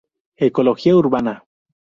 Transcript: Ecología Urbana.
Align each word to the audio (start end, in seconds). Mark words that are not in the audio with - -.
Ecología 0.37 0.95
Urbana. 0.95 1.45